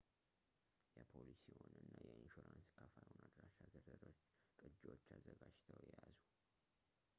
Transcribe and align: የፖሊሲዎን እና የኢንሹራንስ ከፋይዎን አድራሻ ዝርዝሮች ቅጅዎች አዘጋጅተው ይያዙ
የፖሊሲዎን 0.99 1.75
እና 1.81 1.91
የኢንሹራንስ 2.05 2.71
ከፋይዎን 2.79 3.21
አድራሻ 3.35 3.53
ዝርዝሮች 3.75 4.17
ቅጅዎች 4.63 5.05
አዘጋጅተው 5.17 5.81
ይያዙ 5.89 6.17